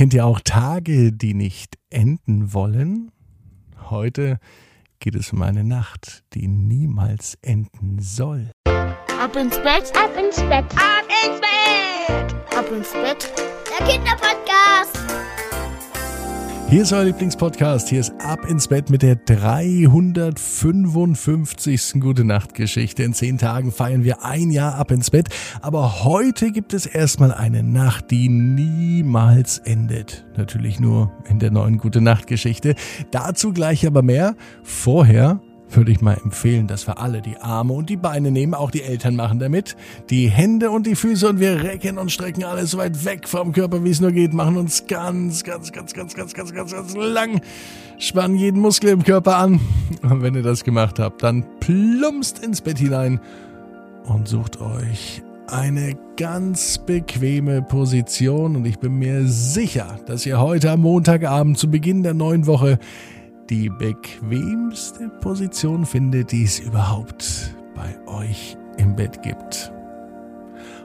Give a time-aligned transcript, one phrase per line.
[0.00, 3.12] Kennt ihr auch Tage, die nicht enden wollen?
[3.90, 4.38] Heute
[4.98, 8.50] geht es um eine Nacht, die niemals enden soll.
[8.64, 13.30] Ab ins Bett, ab ins Bett, ab ins Bett, ab ins Bett.
[13.78, 14.99] Der Kinderpodcast.
[16.70, 17.88] Hier ist euer Lieblingspodcast.
[17.88, 21.94] Hier ist Ab ins Bett mit der 355.
[21.98, 23.02] Gute Nacht Geschichte.
[23.02, 25.30] In zehn Tagen feiern wir ein Jahr Ab ins Bett.
[25.62, 30.24] Aber heute gibt es erstmal eine Nacht, die niemals endet.
[30.36, 32.76] Natürlich nur in der neuen Gute Nacht Geschichte.
[33.10, 34.36] Dazu gleich aber mehr.
[34.62, 35.40] Vorher
[35.76, 38.82] würde ich mal empfehlen, dass wir alle die Arme und die Beine nehmen, auch die
[38.82, 39.76] Eltern machen damit,
[40.10, 43.52] die Hände und die Füße und wir recken und strecken alles so weit weg vom
[43.52, 46.96] Körper, wie es nur geht, machen uns ganz, ganz, ganz, ganz, ganz, ganz, ganz, ganz
[46.96, 47.40] lang,
[47.98, 49.60] spannen jeden Muskel im Körper an.
[50.02, 53.20] Und wenn ihr das gemacht habt, dann plumpst ins Bett hinein
[54.04, 58.56] und sucht euch eine ganz bequeme Position.
[58.56, 62.78] Und ich bin mir sicher, dass ihr heute am Montagabend zu Beginn der neuen Woche
[63.50, 69.72] die bequemste Position findet, die es überhaupt bei euch im Bett gibt.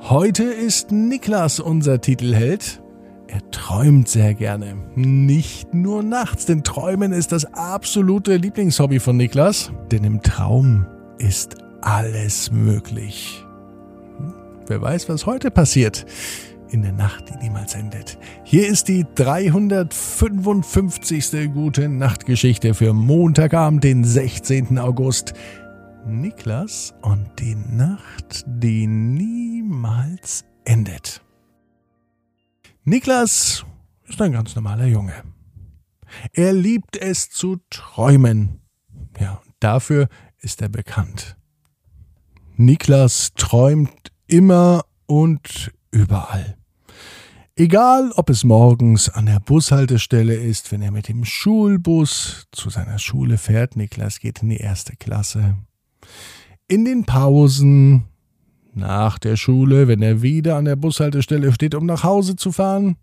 [0.00, 2.82] Heute ist Niklas unser Titelheld.
[3.28, 4.76] Er träumt sehr gerne.
[4.96, 9.70] Nicht nur nachts, denn Träumen ist das absolute Lieblingshobby von Niklas.
[9.92, 10.86] Denn im Traum
[11.18, 13.44] ist alles möglich.
[14.16, 14.34] Hm?
[14.66, 16.06] Wer weiß, was heute passiert
[16.70, 18.18] in der Nacht, die niemals endet.
[18.44, 21.52] Hier ist die 355.
[21.52, 24.78] Gute Nachtgeschichte für Montagabend, den 16.
[24.78, 25.32] August.
[26.06, 31.22] Niklas und die Nacht, die niemals endet.
[32.84, 33.64] Niklas
[34.04, 35.12] ist ein ganz normaler Junge.
[36.32, 38.60] Er liebt es zu träumen.
[39.20, 40.08] Ja, dafür
[40.40, 41.36] ist er bekannt.
[42.56, 46.57] Niklas träumt immer und überall.
[47.60, 53.00] Egal, ob es morgens an der Bushaltestelle ist, wenn er mit dem Schulbus zu seiner
[53.00, 55.56] Schule fährt, Niklas geht in die erste Klasse.
[56.68, 58.04] In den Pausen,
[58.74, 62.96] nach der Schule, wenn er wieder an der Bushaltestelle steht, um nach Hause zu fahren.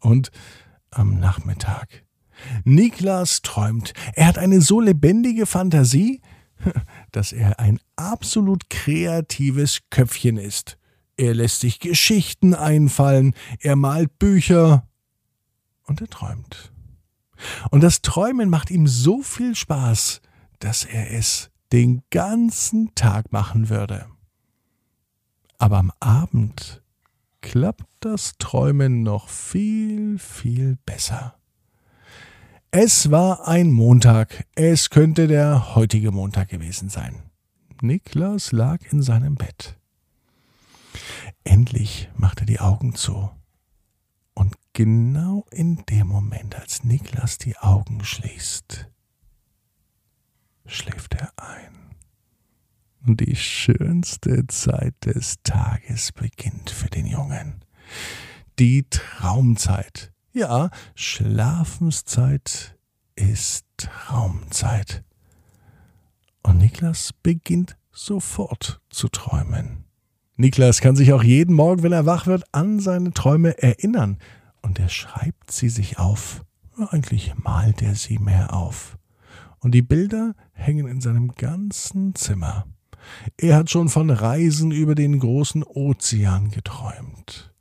[0.00, 0.30] Und
[0.90, 2.04] am Nachmittag.
[2.64, 3.94] Niklas träumt.
[4.12, 6.20] Er hat eine so lebendige Fantasie,
[7.10, 10.76] dass er ein absolut kreatives Köpfchen ist.
[11.16, 14.86] Er lässt sich Geschichten einfallen, er malt Bücher
[15.86, 16.72] und er träumt.
[17.70, 20.20] Und das Träumen macht ihm so viel Spaß,
[20.58, 24.06] dass er es den ganzen Tag machen würde.
[25.58, 26.82] Aber am Abend
[27.40, 31.36] klappt das Träumen noch viel, viel besser.
[32.70, 37.22] Es war ein Montag, es könnte der heutige Montag gewesen sein.
[37.80, 39.76] Niklas lag in seinem Bett.
[41.44, 43.30] Endlich macht er die Augen zu.
[44.34, 48.90] Und genau in dem Moment, als Niklas die Augen schließt,
[50.66, 51.94] schläft er ein.
[53.06, 57.62] Und die schönste Zeit des Tages beginnt für den Jungen.
[58.58, 60.12] Die Traumzeit.
[60.32, 62.76] Ja, Schlafenszeit
[63.14, 65.04] ist Traumzeit.
[66.42, 69.84] Und Niklas beginnt sofort zu träumen.
[70.36, 74.18] Niklas kann sich auch jeden Morgen, wenn er wach wird, an seine Träume erinnern.
[74.62, 76.44] Und er schreibt sie sich auf.
[76.90, 78.98] Eigentlich malt er sie mehr auf.
[79.60, 82.66] Und die Bilder hängen in seinem ganzen Zimmer.
[83.36, 87.52] Er hat schon von Reisen über den großen Ozean geträumt.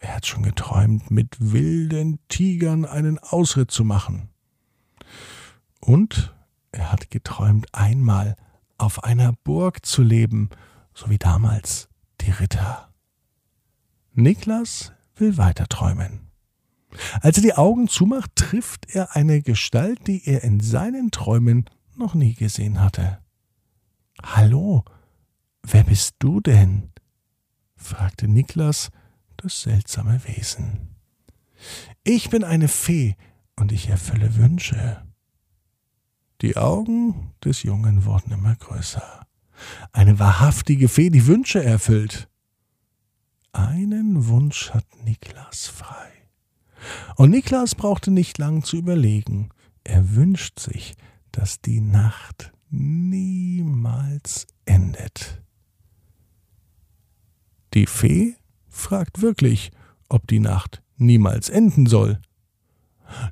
[0.00, 4.30] Er hat schon geträumt, mit wilden Tigern einen Ausritt zu machen.
[5.80, 6.34] Und
[6.72, 8.36] er hat geträumt, einmal
[8.78, 10.50] auf einer Burg zu leben
[10.98, 11.88] so wie damals
[12.20, 12.92] die Ritter.
[14.14, 16.28] Niklas will weiter träumen.
[17.20, 22.14] Als er die Augen zumacht, trifft er eine Gestalt, die er in seinen Träumen noch
[22.14, 23.20] nie gesehen hatte.
[24.24, 24.84] Hallo,
[25.62, 26.90] wer bist du denn?
[27.76, 28.90] fragte Niklas
[29.36, 30.96] das seltsame Wesen.
[32.02, 33.14] Ich bin eine Fee
[33.54, 35.06] und ich erfülle Wünsche.
[36.40, 39.27] Die Augen des Jungen wurden immer größer.
[39.92, 42.28] Eine wahrhaftige Fee, die Wünsche erfüllt.
[43.52, 46.10] Einen Wunsch hat Niklas frei.
[47.16, 49.50] Und Niklas brauchte nicht lang zu überlegen.
[49.84, 50.94] Er wünscht sich,
[51.32, 55.42] dass die Nacht niemals endet.
[57.74, 58.36] Die Fee
[58.68, 59.70] fragt wirklich,
[60.08, 62.20] ob die Nacht niemals enden soll.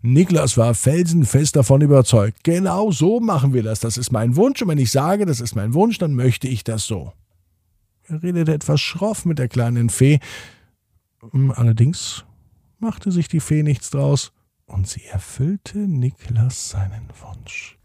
[0.02, 2.44] Niklas war felsenfest davon überzeugt.
[2.44, 3.81] Genau so machen wir das.
[3.81, 4.62] Das ist mein Wunsch.
[4.62, 7.12] Und wenn ich sage, das ist mein Wunsch, dann möchte ich das so.
[8.08, 10.20] Er redete etwas schroff mit der kleinen Fee.
[11.55, 12.25] Allerdings
[12.78, 14.32] machte sich die Fee nichts draus,
[14.67, 17.79] und sie erfüllte Niklas seinen Wunsch.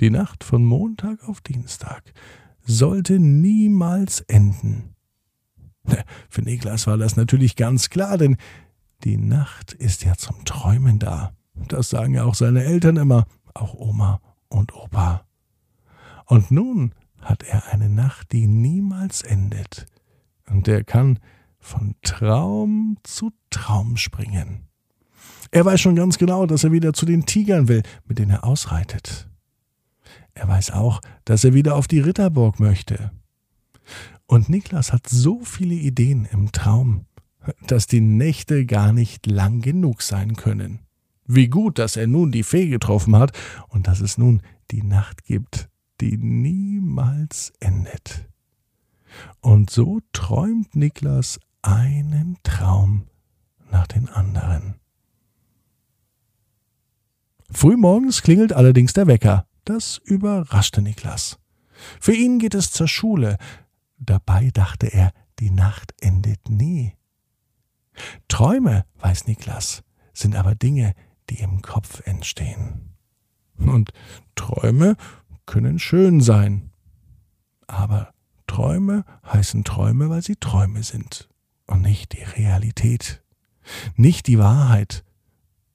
[0.00, 2.12] Die Nacht von Montag auf Dienstag
[2.60, 4.94] sollte niemals enden.
[6.28, 8.36] Für Niklas war das natürlich ganz klar, denn
[9.04, 11.32] die Nacht ist ja zum Träumen da.
[11.68, 15.26] Das sagen ja auch seine Eltern immer, auch Oma und Opa.
[16.26, 19.86] Und nun hat er eine Nacht, die niemals endet.
[20.48, 21.18] Und er kann
[21.58, 24.68] von Traum zu Traum springen.
[25.50, 28.44] Er weiß schon ganz genau, dass er wieder zu den Tigern will, mit denen er
[28.44, 29.28] ausreitet.
[30.34, 33.10] Er weiß auch, dass er wieder auf die Ritterburg möchte.
[34.26, 37.06] Und Niklas hat so viele Ideen im Traum,
[37.66, 40.80] dass die Nächte gar nicht lang genug sein können.
[41.26, 43.36] Wie gut, dass er nun die Fee getroffen hat
[43.68, 45.68] und dass es nun die Nacht gibt,
[46.00, 48.26] die niemals endet.
[49.40, 53.06] Und so träumt Niklas einen Traum
[53.70, 54.76] nach den anderen.
[57.50, 59.46] Frühmorgens klingelt allerdings der Wecker.
[59.64, 61.38] Das überraschte Niklas.
[62.00, 63.36] Für ihn geht es zur Schule.
[63.98, 66.94] Dabei dachte er, die Nacht endet nie.
[68.28, 69.82] Träume, weiß Niklas,
[70.12, 70.94] sind aber Dinge,
[71.30, 72.94] die im Kopf entstehen.
[73.58, 73.92] Und
[74.34, 74.96] Träume
[75.46, 76.70] können schön sein.
[77.66, 78.12] Aber
[78.46, 81.28] Träume heißen Träume, weil sie Träume sind
[81.66, 83.22] und nicht die Realität,
[83.96, 85.04] nicht die Wahrheit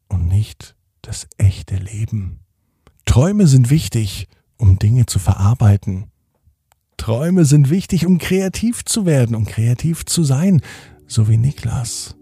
[0.08, 2.40] und nicht das echte Leben.
[3.06, 4.28] Träume sind wichtig,
[4.58, 6.12] um Dinge zu verarbeiten.
[6.98, 10.62] Träume sind wichtig, um kreativ zu werden, um kreativ zu sein,
[11.12, 12.16] so wie Niklas.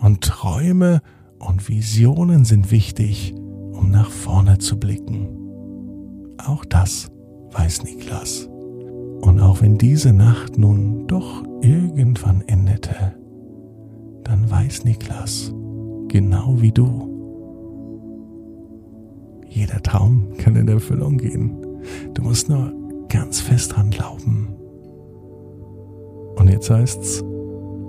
[0.00, 1.00] Und Träume
[1.38, 3.32] und Visionen sind wichtig,
[3.72, 5.28] um nach vorne zu blicken.
[6.44, 7.12] Auch das
[7.52, 8.48] weiß Niklas.
[9.20, 13.14] Und auch wenn diese Nacht nun doch irgendwann endete,
[14.24, 15.54] dann weiß Niklas,
[16.08, 17.08] genau wie du,
[19.48, 21.64] jeder Traum kann in Erfüllung gehen.
[22.14, 22.72] Du musst nur
[23.08, 24.48] ganz fest dran glauben.
[26.34, 27.22] Und jetzt heißt's,